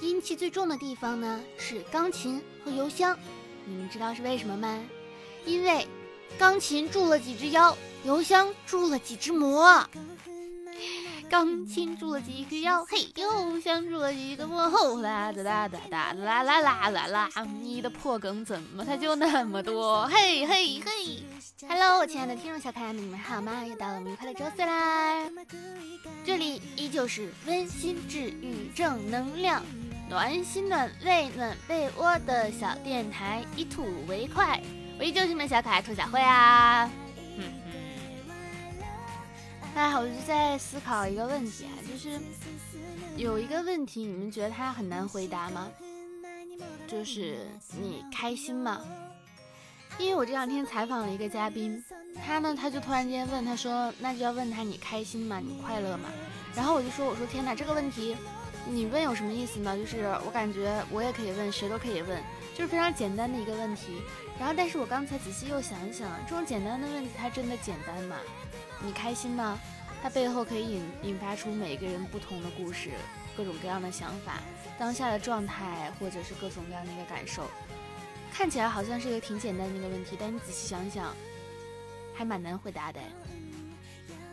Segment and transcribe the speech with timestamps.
[0.00, 3.18] 阴气最重的地方呢是钢琴和油箱，
[3.64, 4.78] 你们知道是为什么吗？
[5.44, 5.86] 因为
[6.38, 9.84] 钢琴住了几只妖，油箱住了几只魔。
[11.28, 14.70] 钢琴住了几个妖，嘿，邮箱住了几个魔。
[14.70, 17.28] 吼啦哒哒哒哒啦啦啦啦啦，
[17.60, 20.06] 你的破梗怎么它就那么多？
[20.06, 21.24] 嘿嘿嘿
[21.68, 23.64] ，Hello，我亲爱的听众小可爱们，你们好吗？
[23.66, 25.28] 又到了我们愉快的周四啦！
[26.24, 29.64] 这里依旧是温馨治愈正能量。
[30.08, 34.60] 暖心暖胃暖被窝的小电台，一吐为快。
[34.98, 36.88] 我依旧是你们小可爱兔小慧啊。
[37.36, 37.52] 嗯
[39.74, 42.18] 哎，我就在思考一个问题啊，就是
[43.16, 45.68] 有一个问题，你们觉得它很难回答吗？
[46.86, 48.80] 就是你开心吗？
[49.98, 51.84] 因为我这两天采访了一个嘉宾，
[52.24, 55.40] 他呢，他就突然间问，他说，那就要问他你开心吗？
[55.40, 56.08] 你快乐吗？
[56.54, 58.16] 然后我就说，我说天哪，这个问题。
[58.68, 59.76] 你问有什么意思呢？
[59.76, 62.22] 就是我感觉我也可以问，谁都可以问，
[62.54, 64.02] 就是非常简单的一个问题。
[64.38, 68.16] 然后，但是我刚才仔细又想一想，这种简单的问题，它真的简单吗？
[68.84, 69.58] 你开心吗？
[70.02, 72.90] 它背后可以引引发出每个人不同的故事，
[73.36, 74.40] 各种各样的想法，
[74.78, 77.44] 当下的状态，或者是各种各样的一个感受。
[78.32, 81.14] 看起来好像是一个挺简单的一个问题，但你仔细想想，
[82.12, 83.00] 还蛮难回答的。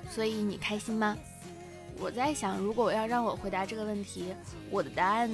[0.09, 1.17] 所以你开心吗？
[1.99, 4.33] 我在想，如果我要让我回答这个问题，
[4.69, 5.29] 我的答案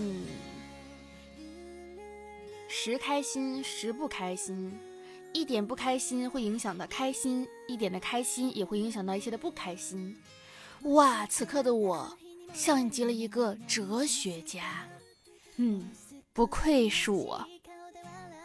[2.68, 4.72] 时开心时不开心，
[5.34, 10.16] 一点不开心会影响到开心，一点的开心也会影响到一些的不开心。
[10.84, 12.16] 哇，此刻的我
[12.54, 14.88] 像极了一个哲学家，
[15.58, 15.90] 嗯，
[16.32, 17.44] 不愧是我。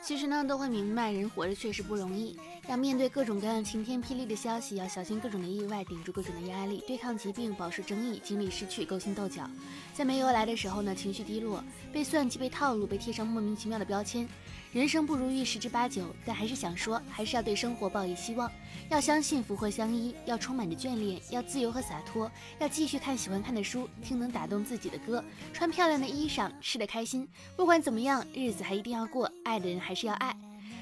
[0.07, 2.39] 其实呢，都会明白，人活着确实不容易。
[2.69, 9.49] 要面对各种各样晴天霹雳的消息，要小心各种的意外，顶住各种的压力，对抗疾病，保持争议，经历失去，勾心斗角。
[9.95, 14.29] 在没有来的时候呢，情绪低落，被算计，被套路，被贴上莫名其妙的标签。
[14.75, 18.51] 人生不如意十之八九，但还是想说，还是要对生活抱以希望，
[18.91, 27.29] 要相信福祸相依，要充满着眷恋，要自由和洒脱，要继续看喜欢看的书，听能打动自己的歌，穿漂亮的衣裳，吃得开心。
[27.55, 30.37] 不管怎么样，日子还一定要过，爱的人还是要爱。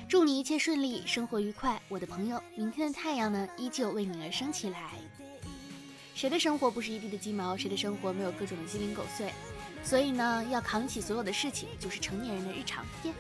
[0.08, 2.42] 祝你一切顺利，生活愉快，我的朋友。
[2.56, 4.92] 明天的太阳呢，依旧为你而升起来。
[6.14, 7.54] 谁的生活不是一地的鸡毛？
[7.58, 9.30] 谁的生活没有各种的鸡零狗碎？
[9.84, 12.86] 所以呢，要扛起所有的事情，就是成年人的日常。
[13.04, 13.12] 耶！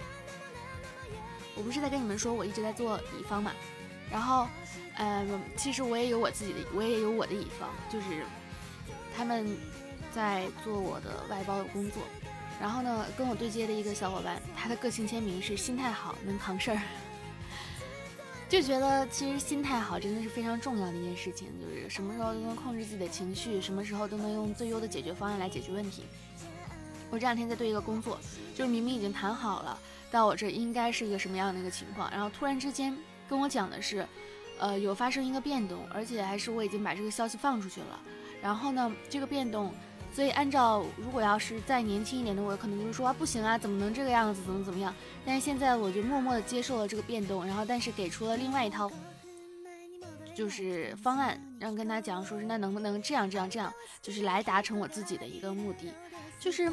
[1.54, 3.52] 我不是在跟你们说，我一直在做乙方嘛。
[4.10, 4.46] 然后，
[4.96, 5.26] 呃，
[5.56, 8.24] 其实我也有我自己的，我也有我的乙方，就是
[9.16, 9.56] 他们
[10.14, 12.02] 在做我的外包的工作。
[12.60, 16.78] 然后呢，跟我对接的一个小伙伴，他的个性签名是心态好，能扛事儿。
[18.48, 26.04] 就觉得其实心态好真的是非常重要的一件事情，就是什么时候都能控制自己的情绪，什么时候都能用最优的解决方案来解决问题。
[27.10, 28.20] 我这两天在对一个工作，
[28.54, 29.78] 就是明明已经谈好了，
[30.12, 32.96] 到我这应该是一个什么样的一个情况，然后突然之间
[33.28, 34.06] 跟我讲的是，
[34.60, 37.98] 呃，有发生一个变动，而且还是我已经把这个消息放出去了。
[38.40, 39.72] 然后呢，这个变动。
[40.14, 44.94] 所以，按照如果要是再年轻一点的我，可能就是说啊，不行啊，怎么能这个样子，怎么怎么样？
[45.24, 48.90] 但是现在我就默默的接受了这个变动，然后但是给出了另外一套，
[50.36, 55.90] 就是方案，让跟他讲说是那能不能这样这样这样，就是来达成我自己的一个目的，
[56.38, 56.70] 就是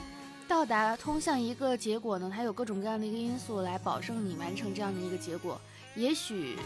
[0.49, 5.61] 到达通向一个结果呢，它有各种各样的一个因素来保证你完成这样的一个结果，
[5.95, 6.57] 也许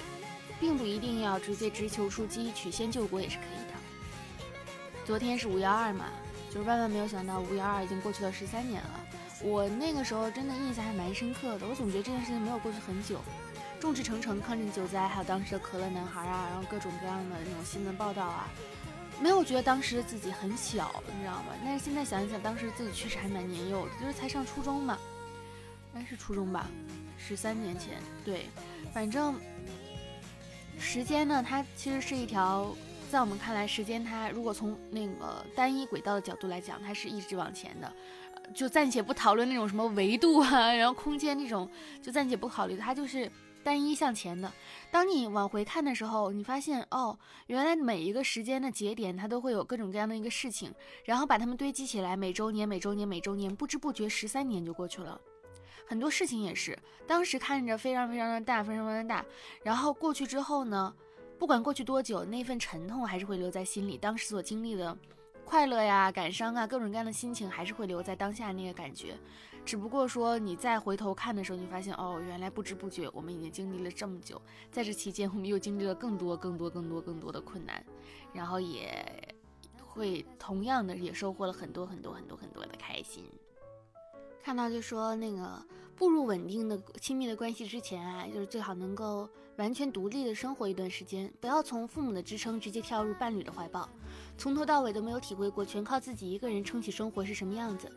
[0.57, 4.47] 并不一定要直接直球出击，曲线救国也是可以的。
[5.05, 6.05] 昨天是五幺二嘛。
[6.49, 8.99] 就是万万没有想到，五幺二已经过去了十三年了。
[9.41, 11.67] 我那个时候真的印象还蛮深刻的。
[11.67, 13.19] 我总觉得这件事情没有过去很久，
[13.79, 18.47] 众志成城抗震救灾，还有当时的可乐男孩啊，然后各种各样的那种新闻报道啊，
[19.21, 21.53] 没有觉得当时的自己很小，你知道吗？
[21.63, 24.97] 但是现在想一想，当时自己确实还蛮年幼的，就是才上初中嘛，
[25.93, 26.69] 应该是初中吧，
[27.17, 28.01] 十三年前。
[28.25, 28.47] 对，
[28.93, 29.35] 反正
[30.79, 32.75] 时间呢，它其实是一条。
[33.11, 37.93] 在我们看来，时间它如果从那个单一轨道的角度来讲，它是一直往前的，
[38.55, 41.69] 就暂且不讨论那种什么维度啊，然后空间那种，
[42.01, 43.31] 就暂且不考虑，它就是
[43.63, 44.51] 单一向前的。
[44.91, 47.17] 当你往回看的时候，你发现哦，
[47.47, 50.73] 原来每一个时间的节点，它都会有各种各样的一个事情，
[51.05, 55.19] 然后把它们堆积起来，每周年、每周年、每周年，不知不觉十三年就过去了。
[55.85, 56.77] 很多事情也是，
[57.07, 59.25] 当时看着非常非常的大，非常非常大，
[59.63, 60.93] 然后过去之后呢？
[61.39, 63.97] 不管过去多久，那份沉痛还是会留在心里。
[63.97, 64.97] 当时所经历的
[65.43, 69.17] 快乐呀、感伤啊，各种各样的心情还是会留在当下那个感觉。
[69.65, 74.41] 只不过说，你再回头看的时候，你发现哦，原来不知不觉我们已经经历了这么久。
[74.71, 77.83] 在这期间，我们又经历了更多、更多、更多、更多的困难，
[78.33, 79.35] 然后也
[79.85, 83.23] 会同样的也收获了很多很多很多很多的开心。
[84.43, 93.89] 看到就说那个步入稳定的亲密的关系之前啊，就是最好能够完全独立的生活一段时间，不要从父母的支撑直接跳入伴侣的怀抱，
[94.37, 97.89] 从头到尾都没有体会过全靠自己一个人撑起生活是什么样子。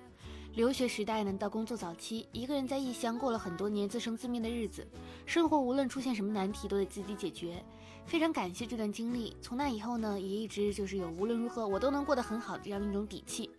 [0.57, 4.89] 留学时代呢，到工作早期，一个人在异乡过了很多年自生自灭的日子，
[5.27, 7.63] 生活无论出现什么难题都得自己解决。
[8.07, 13.51] 非常感谢这段经历，从那以后呢，也一直就是有无论如何我都能过得很好的这样一种底气。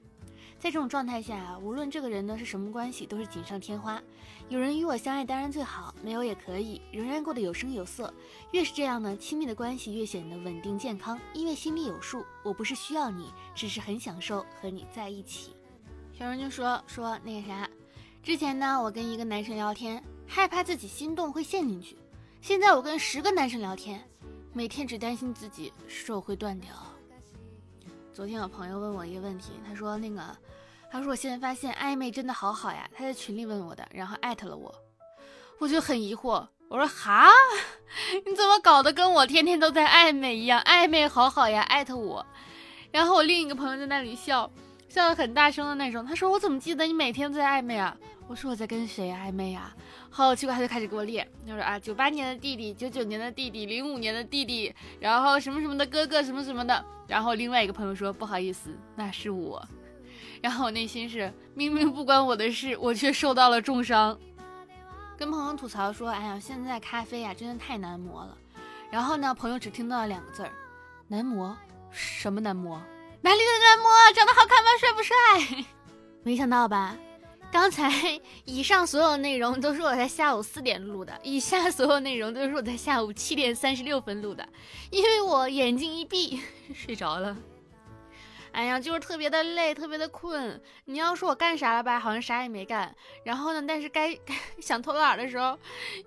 [0.57, 4.01] 在这种状态下，无论这个人呢是什么关系，都是锦上添花。
[4.49, 8.11] 有人与我相爱当然最好，没有也可以，仍然过得有声有色。
[8.53, 12.25] 越是这样呢，亲密的关系越显得稳定健康，因为心里有数。
[12.43, 15.51] 我不是需要你，只是很享受和你在一起。
[16.17, 17.69] 小人就说说那个啥，
[18.23, 21.95] 之前呢我跟一个男生聊天，害怕自己心动会陷进去。
[22.41, 24.03] 现在我跟十个男生聊天，
[24.51, 26.71] 每天只担心自己手会断掉。
[28.11, 30.35] 昨天有朋友问我一个问题，他说那个，
[30.91, 32.89] 他说我现在发现暧昧真的好好呀。
[32.95, 34.73] 他在群里问我的，然后艾特了我，
[35.59, 37.29] 我就很疑惑，我说哈，
[38.25, 40.59] 你怎么搞得跟我天天都在暧昧一样？
[40.61, 42.25] 暧昧好好呀，艾特我。
[42.89, 44.49] 然后我另一个朋友在那里笑，
[44.97, 46.03] 笑得很大声的那种。
[46.03, 47.95] 他说我怎么记得你每天都在暧昧啊？
[48.27, 49.71] 我说我在跟谁暧昧呀？
[50.09, 56.83] 好奇怪，他就开始给我列，他说啊，九八年的弟弟，九九年的弟弟，零五年的弟弟，然后什么什么的哥哥，什么什么的。
[57.05, 59.63] 然后另外一个朋友说不好意思，那是我。
[60.41, 64.17] 然后我内心是明明不关我的事，我却受到了重伤。
[65.15, 68.35] 跟朋友吐槽说，哎呀，现在咖啡呀真的太难磨了。
[68.89, 70.51] 然后呢，朋友只听到了两个字儿，
[71.07, 71.55] 难磨。
[71.91, 72.81] 什么难磨？
[73.21, 73.89] 美丽的男模？
[74.13, 74.69] 长得好看吗？
[74.79, 75.65] 帅不帅？
[76.23, 76.97] 没想到吧？
[77.51, 77.89] 刚才
[78.45, 84.47] 以上所有内容都是我在下午四点录的，以下所有内容都是我在下午七点三十六分录的，
[84.91, 86.41] 因为我眼睛一闭
[86.75, 87.35] 睡着了。
[88.51, 90.59] 哎呀，就是特别的累，特别的困。
[90.85, 92.95] 你要说我干啥了吧，好像啥也没干。
[93.23, 94.17] 然后呢，但是该
[94.59, 95.57] 想偷懒的时候，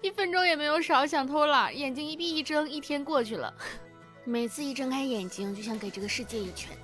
[0.02, 1.76] 一分钟也没有少想偷懒。
[1.76, 3.54] 眼睛一闭一睁，一天过去了。
[4.24, 6.76] 每次一睁开眼睛，就想给这个世界一拳。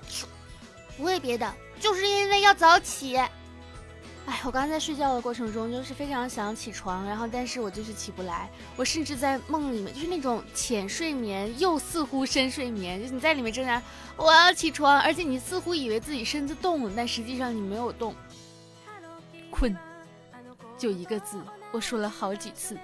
[0.97, 3.15] 不为别的，就是因为要早起。
[3.15, 8.49] 哎，我刚在睡觉的过程中，就是非常想起床，然后但是我就是起不来。
[8.75, 13.81] 我甚至在梦里面，就是那种浅睡眠又似乎深睡眠，就是你在里面挣扎，
[14.17, 18.13] 我要起床，而且你似乎以为自己身子动了，但实际上你没有动。
[19.49, 19.73] 困，
[20.77, 21.41] 就一个字，
[21.71, 22.77] 我说了好几次。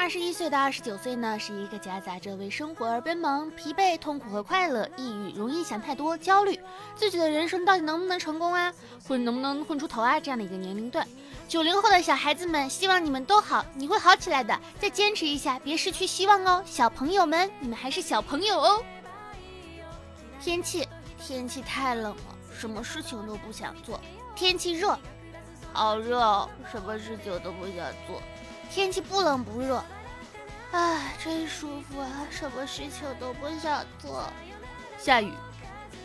[0.00, 6.58] 二十一岁到二十九岁呢，是一个夹杂着为生活而奔忙、疲惫、痛苦和快乐、抑郁、容易想太多、焦虑，
[6.96, 8.72] 自己的人生到底能不能成功啊？
[9.06, 10.18] 混能不能混出头啊？
[10.18, 11.06] 这样的一个年龄段。
[11.46, 14.58] 九零后的小孩子们，希望你们都好，你会好起来的。
[14.80, 18.82] 再坚持一下，别失去希望哦，小朋友们，你们还是小朋友哦。
[20.40, 20.88] 天气，
[21.18, 24.00] 天气太冷了，什么事情都不想做。
[24.34, 24.98] 天气热，
[25.74, 28.22] 好热，什么事情都不想做。
[28.70, 29.82] 天气不冷不热，
[30.70, 32.08] 唉，真舒服啊！
[32.30, 34.24] 什么事情都不想做。
[34.96, 35.32] 下雨，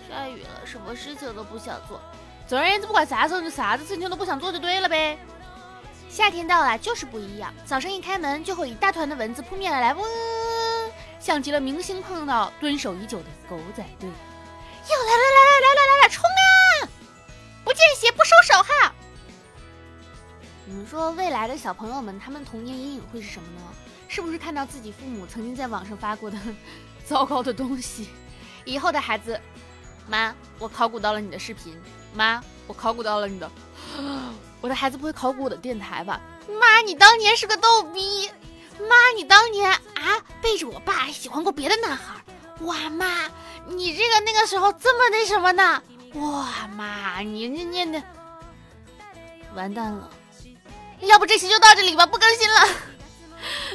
[0.09, 2.01] 下雨了，什么事情都不想做。
[2.47, 5.15] 总而言之，不管啥时候，就啥子事情都不想做就对了呗。
[6.09, 7.53] 夏天到了，就是不一样。
[7.65, 10.03] 早上一开门，就会一大团的蚊子扑面而来，嗡，
[11.19, 14.09] 像极了明星碰到蹲守已久的狗仔队。
[14.09, 15.24] 又来来
[20.67, 23.61] 你们说未来的小朋友们，他们童年阴影会是什么呢？
[24.07, 26.37] 是不是看到自己父母曾经在网上发过的
[27.05, 28.09] 糟糕的东西？
[28.65, 29.39] 以后的孩子，
[30.09, 31.79] 妈，我考古到了你的视频，
[32.15, 33.49] 妈，我考古到了你的，
[34.59, 36.19] 我的孩子不会考古我的电台吧？
[36.59, 38.31] 妈，你当年是个逗逼，
[38.79, 42.15] 妈，你当年啊背着我爸喜欢过别的男孩，
[42.61, 43.29] 哇妈，
[43.67, 45.83] 你这个那个时候这么那什么呢？
[46.15, 48.01] 哇妈，你你你你，
[49.53, 50.09] 完蛋了。
[51.07, 52.55] 要不这期就到这里吧，不更新了。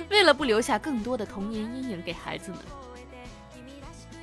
[0.11, 2.59] 为了不留下更多的童年阴影给孩子们，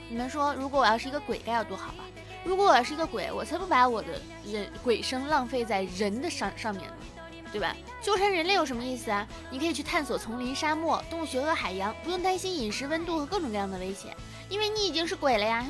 [0.09, 2.03] 你们说，如果我要是一个鬼，该有多好啊？
[2.43, 6.95] 如果我要是一个鬼，我才不把我的人鬼生浪费在人的上上面呢，
[7.51, 7.75] 对吧？
[8.01, 9.27] 纠缠人类有什么意思啊？
[9.49, 14.15] 你可以去探索丛林、沙漠、洞穴和海洋，不用担心饮食、温度和各种各样的危险，
[14.49, 15.65] 因为你已经是鬼了呀。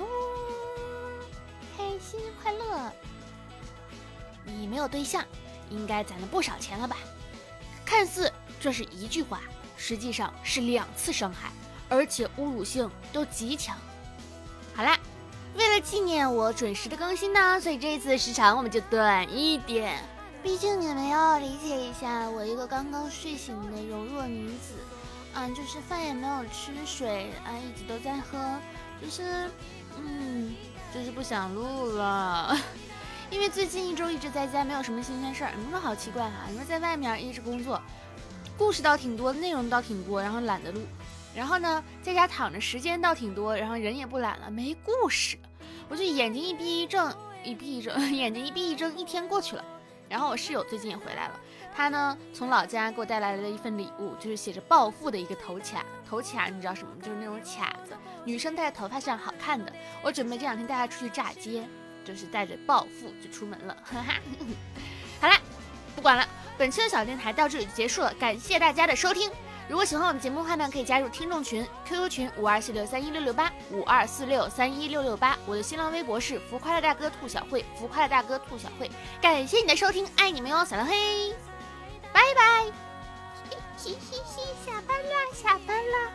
[1.76, 2.92] 开心快乐。
[4.44, 5.24] 你没有对象，
[5.70, 6.98] 应该攒了不少钱了吧？
[7.88, 8.30] 看似
[8.60, 9.40] 这是一句话，
[9.78, 11.50] 实际上是两次伤害，
[11.88, 13.78] 而且侮辱性都极强。
[14.76, 15.00] 好啦，
[15.56, 20.04] 为了纪念我准时的更新呢，所以这一次时长我们就短一点。
[20.44, 24.74] 毕竟你们要理解一下，我一个刚刚睡醒的柔弱女子，
[25.34, 28.38] 啊，就是饭也没有吃，水啊一直都在喝，
[29.02, 29.50] 就是，
[29.98, 30.54] 嗯，
[30.94, 32.58] 就是不想录了。
[33.30, 35.52] 因为最近一周一直在家，没有什么新鲜事儿。
[35.58, 36.46] 你说好奇怪哈？
[36.50, 37.82] 你说在外面一直工作，
[38.58, 40.82] 故事倒挺多，内容倒挺多，然后懒得录。
[41.36, 45.38] 然后呢，在家躺着时间倒挺多，然后人也不懒了，没故事。
[45.90, 49.64] 我就眼睛一闭一睁，一闭一睁， 眼睛一闭一睁，一天过去了。
[50.10, 51.40] 然后我室友最近也回来了，
[51.76, 55.86] 他呢从老家给我带来了一份礼物，就是写着暴富的一个头卡。
[56.10, 56.90] 头卡你知道什么？
[57.02, 57.94] 就是那种卡子，
[58.24, 59.72] 女生戴在头发上好看的。
[60.02, 61.68] 我准备这两天带她出去炸街。
[62.08, 64.14] 就是带着暴富就出门了，哈哈。
[65.20, 65.36] 好了，
[65.96, 66.26] 不管了，
[66.58, 69.30] 本期的小电台到这里就结束了，感谢大家的收听。
[69.68, 75.38] 如果喜欢我们节目的话呢，可以加入听众群，QQ 群五二四六三一六六八五二四六三一六六八。
[75.46, 78.90] 我的新浪微博是浮夸的大哥兔小慧，浮夸的大哥兔小慧。
[79.22, 81.36] 感谢你的收听，爱你们哟，小蓝黑，
[82.14, 82.72] 拜拜。
[83.76, 86.12] 嘻嘻嘻，下班啦，下班啦。